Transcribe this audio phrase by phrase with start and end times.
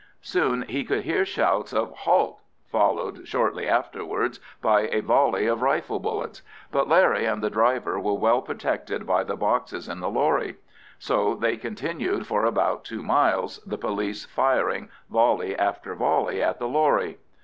[0.23, 5.99] Soon he could hear shouts of halt, followed shortly afterwards by a volley of rifle
[5.99, 10.55] bullets, but Larry and the driver were well protected by the boxes on the lorry.
[10.97, 16.67] So they continued for about two miles, the police firing volley after volley at the
[16.67, 17.19] lorry.